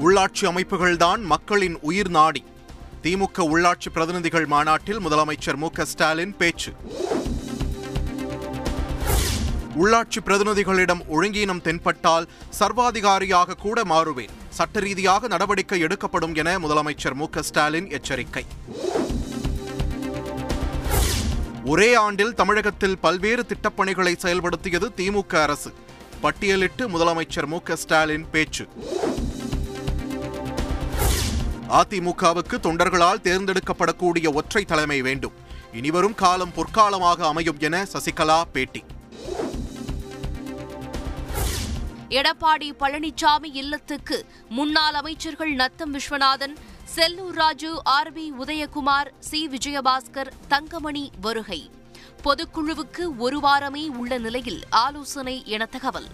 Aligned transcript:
உள்ளாட்சி 0.00 0.40
அமைப்புகள்தான் 0.40 1.20
மக்களின் 1.20 1.78
உயிர் 1.80 2.10
நாடி. 2.10 2.44
திமுக 3.02 3.38
உள்ளாட்சி 3.38 3.88
பிரதிநிதிகள் 3.92 4.46
மாநாட்டில் 4.46 5.00
முதலமைச்சர் 5.00 5.56
மு 5.56 5.68
ஸ்டாலின் 5.82 6.36
பேச்சு. 6.36 6.72
உள்ளாட்சி 9.78 10.20
பிரதிநிதிகளிடம் 10.24 11.00
ஒழுங்கீனம் 11.12 11.60
தென்பட்டால் 11.60 12.28
சர்வாதிகாரியாக 12.60 13.54
கூட 13.54 13.82
மாறுவேன். 13.82 14.28
சட்ட 14.48 14.80
ரீதியாக 14.80 15.26
நடவடிக்கை 15.26 15.80
எடுக்கப்படும் 15.80 16.34
என 16.34 16.58
முதலமைச்சர் 16.58 17.14
மு 17.14 17.26
ஸ்டாலின் 17.40 17.90
எச்சரிக்கை. 17.90 18.46
ஒரே 21.64 21.94
ஆண்டில் 21.94 22.34
தமிழகத்தில் 22.34 22.98
பல்வேறு 22.98 23.46
திட்டப்பணிகளை 23.48 24.16
செயல்படுத்தியது 24.22 24.88
திமுக 24.96 25.34
அரசு. 25.34 25.72
பட்டியலிட்டு 26.22 26.88
முதலமைச்சர் 26.88 27.46
மு 27.46 27.58
க 27.60 27.76
ஸ்டாலின் 27.76 28.30
பேச்சு. 28.30 28.68
அதிமுகவுக்கு 31.70 32.56
தொண்டர்களால் 32.62 33.20
தேர்ந்தெடுக்கப்படக்கூடிய 33.20 34.32
ஒற்றை 34.32 34.64
தலைமை 34.64 35.02
வேண்டும். 35.02 35.32
இனிவரும் 35.72 36.14
காலம் 36.14 36.52
பொற்காலமாக 36.56 37.20
அமையும் 37.20 37.58
என 37.58 37.86
சசிகலா 37.92 38.42
பேட்டி. 38.52 38.84
எடப்பாடி 42.08 42.70
பழனிசாமி 42.80 43.50
இல்லத்துக்கு 43.52 44.24
முன்னாள் 44.48 44.94
அமைச்சர்கள் 44.94 45.52
Natham 45.52 45.94
Viswanathan 45.94 46.56
Sellur 46.96 47.32
Raju 47.32 47.80
R 47.84 48.12
B 48.12 48.32
Udhayakumar 48.38 49.10
C 49.18 49.48
Vijayabaskar 49.48 50.32
Thangamani 50.48 51.10
வருகை. 51.20 51.70
பொதுக்குழுவுக்கு 52.24 53.04
ஒரு 53.18 53.40
வாரமே 53.40 53.88
உள்ள 53.88 54.18
நிலையில் 54.18 54.62
ஆலோசனை 54.70 55.42
என 55.46 55.66
தகவல். 55.66 56.08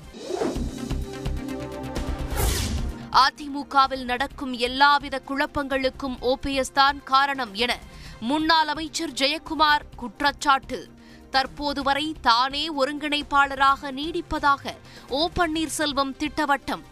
அதிமுகவில் 3.16 4.04
நடக்கும் 4.04 4.52
எல்லாவித 4.52 5.20
குழப்பங்களுக்கும் 5.26 6.16
ஓபிஎஸ் 6.20 6.72
தான் 6.72 7.02
காரணம் 7.02 7.54
என 7.54 7.78
முன்னாள் 8.20 8.68
அமைச்சர் 8.68 9.12
ஜெயக்குமார் 9.12 9.84
குற்றச்சாட்டு. 9.96 10.88
தற்போது 11.30 11.82
வரை 11.82 12.16
தானே 12.20 12.68
ஒருங்கிணைப்பாளராக 12.74 13.90
நீடிப்பதாக 13.90 14.74
ஓ 15.08 15.28
பன்னீர்செல்வம் 15.36 16.12
திட்டவட்டம். 16.18 16.82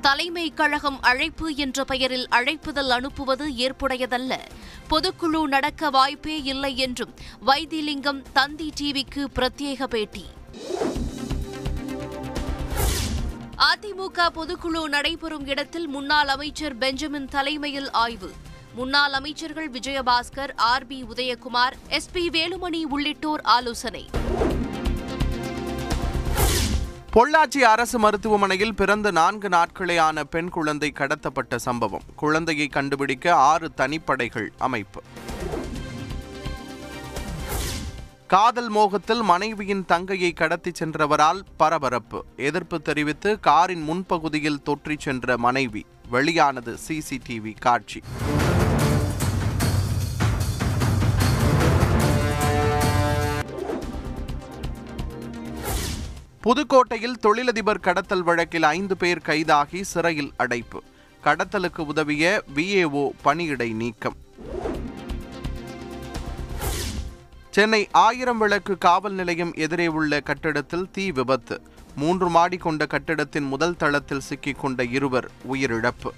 தலைமை 0.00 0.52
கழகம் 0.54 1.02
அழைப்பு 1.02 1.54
என்ற 1.54 1.84
பெயரில் 1.84 2.28
அழைப்புதல் 2.28 2.90
அனுப்புவது 2.90 3.48
ஏற்புடையதல்ல. 3.48 4.32
பொதுக்குழு 4.90 5.42
நடக்க 5.42 5.90
வாய்ப்பே 5.90 6.42
இல்லை 6.42 6.76
என்றும் 6.76 7.14
வைத்திலிங்கம் 7.40 8.22
தந்தி 8.32 8.72
டிவிக்கு 8.80 9.24
பிரத்யேக 9.34 9.84
பேட்டி. 9.84 10.24
அதிமுக 13.64 14.28
பொதுக்குழு 14.34 14.88
நடைபெறும் 14.88 15.46
இடத்தில் 15.46 15.86
முன்னாள் 15.86 16.28
அமைச்சர் 16.28 16.78
பெஞ்சமின் 16.78 17.28
தலைமையில் 17.28 17.90
ஆய்வு. 17.90 18.30
முன்னாள் 18.74 19.12
அமைச்சர்கள் 19.12 19.70
Vijayabaskar 19.70 20.56
R 20.56 20.86
B 20.86 21.04
Udhayakumar 21.14 21.72
S 21.88 22.10
P 22.12 22.28
Velumani 22.28 22.82
உள்ளிட்டோர் 22.82 23.40
ஆலோசனை. 23.40 24.10
பொள்ளாச்சி 27.12 27.58
அரசு 27.58 27.98
மருத்துவமனையில் 27.98 28.74
பிறந்த 28.74 29.10
நான்கு 29.10 29.48
நாட்களே 29.48 29.98
ஆன 29.98 30.24
பெண் 30.24 30.48
குழந்தை 30.48 30.92
கடத்தப்பட்ட 30.96 31.56
சம்பவம். 31.56 32.02
குழந்தையை 32.16 32.66
கண்டுபிடிக்க 32.66 33.34
ஆறு 33.34 33.70
தனிப்படைகள் 33.76 34.48
அமைப்பு. 34.58 35.02
காதல் 38.34 38.68
மோகத்தில் 38.68 39.22
மனைவியின் 39.22 39.84
தங்கையை 39.84 40.32
கடத்திச் 40.32 40.82
சென்றவரால் 40.82 41.40
பரபரப்பு. 41.56 42.24
எதிர்ப்பு 42.36 42.82
தெரிவித்து 42.82 43.40
காரின் 43.40 43.88
முன்பகுதியில் 43.88 44.62
தொற்றிச் 44.62 44.98
சென்ற 44.98 45.38
மனைவி. 45.38 45.86
வெளியானது 46.08 46.76
சிசிடிவி 46.88 47.54
காட்சி. 47.60 48.00
புதுக்கோட்டையில் 56.42 57.18
தொழிலதிபர் 57.20 57.80
கடத்தல் 57.80 58.22
வழக்கில் 58.22 58.62
ஐந்து 58.62 58.96
பேர் 58.96 59.22
கைதாகி 59.24 59.80
சிறையில் 59.80 60.32
அடைப்பு. 60.36 60.82
கடத்தலுக்கு 61.24 61.86
உதவிய 61.86 62.42
விஏஓ 62.54 63.10
பணியிடை 63.24 63.72
நீக்கம். 63.72 64.22
சென்னை 67.54 67.88
ஆயிரம் 67.92 68.38
விளக்கு 68.38 68.78
காவல் 68.78 69.12
நிலையம் 69.12 69.52
எதிரே 69.64 69.86
உள்ள 69.86 70.20
கட்டிடத்தில் 70.20 70.90
தீ 70.92 71.10
விபத்து. 71.10 71.56
மூன்று 71.94 72.28
மாடி 72.28 72.56
கொண்ட 72.56 72.86
கட்டிடத்தின் 72.86 73.44
முதல் 73.44 73.76
தளத்தில் 73.76 74.22
சிக்கிக்கொண்ட 74.28 74.82
இருவர் 74.90 75.30
உயிரிழப்பு. 75.52 76.10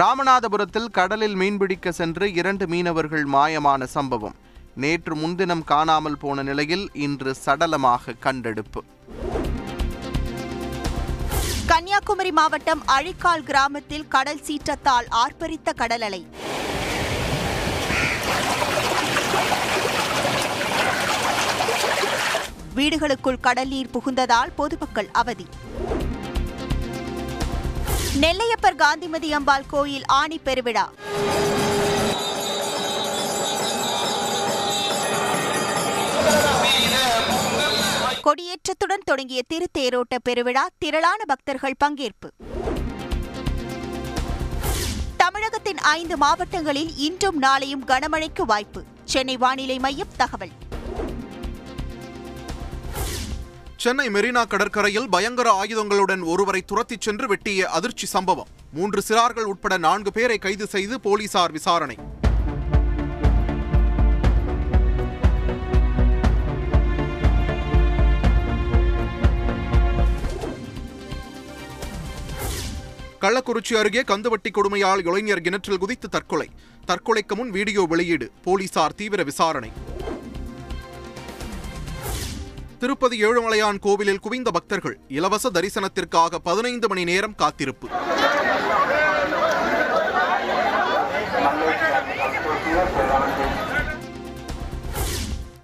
ராமநாதபுரத்தில் 0.00 0.90
கடலில் 0.90 1.36
மீன்பிடிக்க 1.36 1.88
சென்று 1.88 2.32
இரண்டு 2.32 2.66
மீனவர்கள் 2.66 3.26
மாயமான 3.26 3.82
சம்பவம். 3.84 4.36
நேற்று 4.74 5.16
முன்தினம் 5.16 5.64
காணாமல் 5.64 6.18
போன 6.18 6.42
நிலையில் 6.42 6.90
இன்று 6.92 7.34
சடலமாக 7.44 8.18
கண்டெடுப்பு. 8.20 8.82
கன்னியாகுமரி 11.66 12.32
மாவட்டம் 12.32 12.82
அழிக்கால் 12.86 13.42
கிராமத்தில் 13.42 14.08
கடல் 14.08 14.44
சீற்றத்தால் 14.46 15.08
ஆர்ப்பரித்த 15.10 15.72
கடல் 15.72 16.00
அலை 16.00 16.26
வீடுகளுக்குள் 22.74 23.40
கடல் 23.40 23.68
நீர் 23.68 23.90
புகுந்ததால் 23.90 24.50
பொதுமக்கள் 24.56 25.08
அவதி. 25.12 25.46
நெல்லையப்பர் 28.20 28.76
காந்திமதி 28.76 29.32
அம்பாள் 29.32 29.66
கோயில் 29.68 30.04
ஆணி 30.06 30.40
பெருவிழா. 30.44 30.86
கொடியேற்றத்துடன் 38.22 39.04
தொடங்கிய 39.04 39.42
திருத்தேரோட்ட 39.54 40.18
பெருவிழா 40.28 40.66
திரளான 40.78 41.24
பக்தர்கள் 41.26 41.74
பங்கேற்பு. 41.84 42.28
தமிழகத்தின் 45.64 46.00
ஐந்து 46.00 46.16
மாவட்டங்களில் 46.16 46.96
இன்றும் 46.96 47.42
நாளையும் 47.42 47.84
கனமழைக்கு 47.86 48.42
வாய்ப்பு. 48.42 48.84
சென்னை 49.04 49.36
வானிலை 49.36 49.78
மையம் 49.78 50.08
தகவல். 50.16 50.50
சென்னை 53.76 54.08
மெரினா 54.08 54.46
கடற்கரையில் 54.46 55.08
பயங்கர 55.08 55.62
ஆயுதங்களுடன் 55.62 56.24
ஒருவரை 56.24 56.62
துரத்திச் 56.62 57.00
சென்று 57.00 57.28
வெட்டிய 57.28 57.68
அதிர்ச்சி 57.68 58.06
சம்பவம். 58.06 58.46
மூன்று 58.72 59.02
சிறார்கள் 59.08 59.42
உட்பட 59.42 59.76
நான்கு 59.76 60.12
பேரை 60.12 60.38
கைது 60.38 60.66
செய்து 60.66 61.00
போலீசார் 61.00 61.52
விசாரணை. 61.52 61.96
கள்ளக்குறிச்சி 73.24 73.74
அருகே 73.74 74.00
கந்துவட்டி 74.00 74.50
கொடுமையால் 74.50 75.06
இளைஞர் 75.06 75.40
கிணற்றில் 75.40 75.78
குதித்து 75.78 76.08
தற்கொலை. 76.08 76.48
தற்கொலைக்கு 76.86 77.34
முன் 77.34 77.50
வீடியோ 77.50 77.82
வெளியீடு. 77.82 78.30
போலீசார் 78.42 78.94
தீவிர 78.94 79.22
விசாரணை. 79.22 79.70
திருப்பதி 82.78 83.24
ஏழுமலையான் 83.24 83.78
கோவிலில் 83.78 84.18
குவிந்த 84.18 84.50
பக்தர்கள் 84.50 84.98
இலவச 85.08 85.50
தரிசனத்திற்காக 85.50 86.38
பதினைந்து 86.42 86.88
மணி 86.88 87.04
நேரம் 87.04 87.34
காத்திருப்பு. 87.34 87.88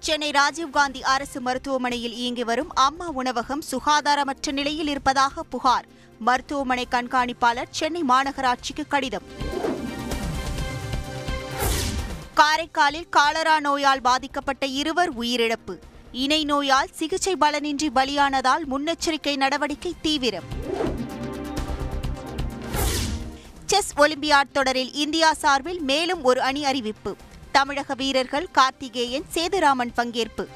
சென்னை 0.05 0.31
ராஜீவ்காந்தி 0.31 1.01
அரசு 1.01 1.41
மருத்துவமனையில் 1.41 2.13
இயங்கி 2.13 2.43
வரும் 2.43 2.71
அம்மா 2.73 3.09
உணவகம் 3.09 3.61
சுகாதாரமற்ற 3.71 4.51
நிலையில் 4.51 4.87
இருப்பதாக 4.87 5.43
புகார். 5.43 5.85
மருத்துவமனை 6.19 6.87
கண்காணிப்பாளர் 6.91 7.67
சென்னை 7.69 8.03
மாநகராட்சிக்கு 8.03 8.87
கடிதம். 8.87 9.27
காரைக்காலில் 12.35 13.09
காலரா 13.09 13.59
நோயால் 13.59 14.01
பாதிக்கப்பட்ட 14.01 14.65
இருவர் 14.65 15.19
உயிரிழப்பு. 15.19 15.77
இணை 16.11 16.43
நோயால் 16.43 16.89
சிகிச்சை 16.93 17.35
பலனின்றி 17.39 17.89
பலியானதால் 17.95 18.65
முன்னெச்சரிக்கை 18.71 19.35
நடவடிக்கை 19.35 19.95
தீவிரம். 20.01 20.43
செஸ் 23.65 23.93
ஒலிம்பியாட் 23.97 24.51
தொடரில் 24.51 24.93
இந்தியா 24.93 25.33
சார்பில் 25.33 25.81
மேலும் 25.81 26.23
ஒரு 26.23 26.41
அணி 26.41 26.65
அறிவிப்பு. 26.65 27.15
தமிழக 27.51 27.93
வீரர்கள் 27.93 28.47
கார்த்திகேயன் 28.51 29.25
சேதுராமன் 29.33 29.91
பங்கேற்பு. 29.97 30.47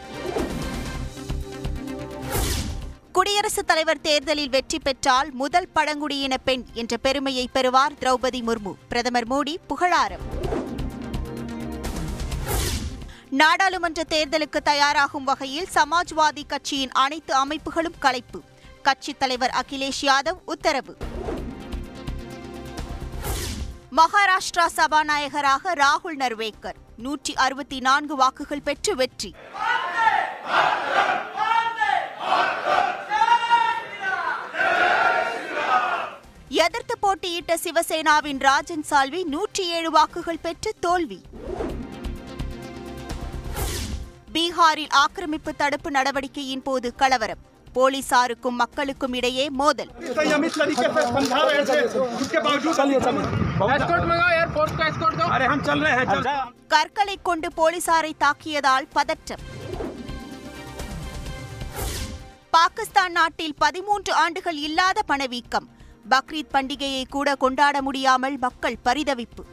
குடியரசுத் 3.12 3.68
தலைவர் 3.68 4.02
தேர்தலில் 4.02 4.50
வெற்றி 4.50 4.80
பெற்றால் 4.80 5.32
முதல் 5.32 5.68
பழங்குடியின 5.68 6.38
பெண் 6.38 6.66
என்ற 6.74 6.98
பெருமையை 6.98 7.50
பெறுவார் 7.54 7.92
திரௌபதி 7.92 8.42
முர்மு. 8.42 8.74
பிரதமர் 8.88 9.28
மோடி 9.28 9.56
புகழாரம். 9.68 10.20
நாடாளுமன்ற 13.30 14.04
தேர்தலுக்கு 14.10 14.58
தயாராகும் 14.64 15.24
வகையில் 15.24 15.68
சமாஜ்வாதி 15.74 16.44
கட்சியின் 16.48 16.92
அனைத்து 16.92 17.48
அமைப்புகளும் 17.48 17.98
கலைப்பு. 18.02 18.42
கட்சித் 18.84 19.20
தலைவர் 19.20 19.56
அகிலேஷ் 19.62 20.02
யாதவ் 20.02 20.38
உத்தரவு. 20.46 20.98
மகாராஷ்டிரா 23.92 24.66
சபாநாயகராக 24.76 25.74
ராகுல் 25.74 26.18
நர்வேக்கர். 26.20 26.84
நூற்றி 26.98 27.34
அறுபத்தி 27.36 27.80
நான்கு 27.80 28.16
வாக்குகள் 28.16 28.62
பெற்று 28.62 28.96
வெற்றி. 28.96 29.30
எதிர்த்து 36.66 36.96
போட்டியிட்ட 37.00 37.58
சிவசேனாவின் 37.64 38.40
ராஜன் 38.40 38.86
சால்வி 38.90 39.24
நூற்றி 39.24 39.64
ஏழு 39.68 39.92
வாக்குகள் 39.92 40.40
பெற்று 40.42 40.74
தோல்வி. 40.80 41.20
பீகாரில் 44.34 44.94
ஆக்கிரமிப்பு 45.04 45.56
தடுப்பு 45.56 45.92
நடவடிக்கையின் 45.92 46.64
போது 46.64 46.96
கலவரம். 46.96 47.44
போலீசாருக்கும் 47.76 48.58
மக்களுக்கும் 48.62 49.14
இடையே 49.14 49.50
மோதல். 49.50 49.92
கற்களை 56.68 57.20
கொண்டு 57.22 57.48
போலீசாரை 57.58 58.12
தாக்கியதால் 58.20 58.88
பதற்றம். 58.92 59.44
பாகிஸ்தான் 62.50 63.12
நாட்டில் 63.12 63.56
பதிமூன்று 63.58 64.14
ஆண்டுகள் 64.14 64.58
இல்லாத 64.58 65.02
பணவீக்கம். 65.02 65.68
பக்ரீத் 66.10 66.54
பண்டிகையை 66.54 67.04
கூட 67.10 67.36
கொண்டாட 67.36 67.82
முடியாமல் 67.82 68.38
மக்கள் 68.38 68.78
பரிதவிப்பு. 68.86 69.44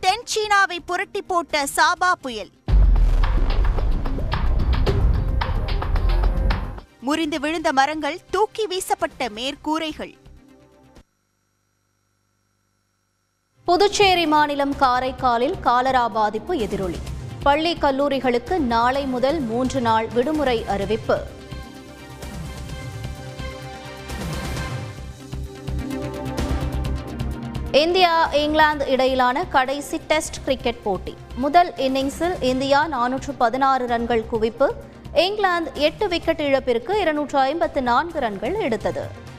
தென் 0.00 0.24
சீனாவை 0.24 0.80
புரட்டி 0.80 1.22
போட்ட 1.22 1.64
சாபா 1.76 2.12
புயல். 2.20 2.50
முறிந்து 7.06 7.40
விழுந்த 7.40 7.72
மரங்கள் 7.72 8.18
தூக்கி 8.30 8.66
வீசப்பட்ட 8.66 9.28
மேற்கூரைகள். 9.28 10.14
புதுச்சேரி 13.64 14.26
மாநிலம் 14.26 14.74
காரைக்காலில் 14.74 15.60
காலரா 15.60 16.08
பாதிப்பு 16.08 16.54
எதிரொலி. 16.56 17.00
பள்ளி 17.42 17.72
கல்லூரிகளுக்கு 17.74 18.58
நாளை 18.58 19.06
முதல் 19.06 19.40
மூன்று 19.40 19.80
நாள் 19.80 20.08
விடுமுறை 20.08 20.64
அறிவிப்பு. 20.66 21.16
இந்தியா 27.72 28.32
இங்கிலாந்து 28.32 28.86
இடையிலான 28.86 29.44
கடைசி 29.44 29.98
டெஸ்ட் 29.98 30.44
கிரிக்கெட் 30.44 30.82
போட்டி. 30.82 31.16
முதல் 31.36 31.72
இன்னிங்ஸில் 31.76 32.42
இந்தியா 32.42 32.80
நானூற்று 32.88 33.34
பதினாறு 33.38 33.86
ரன்கள் 33.86 34.24
குவிப்பு. 34.32 34.70
இங்கிலாந்து 35.14 35.80
எட்டு 35.80 36.08
விக்கெட் 36.08 36.40
இழப்பிற்கு 36.40 37.00
இருநூற்று 37.00 37.38
ஐம்பத்து 37.38 37.82
நான்கு 37.82 38.18
ரன்கள் 38.20 38.54
எடுத்தது. 38.60 39.30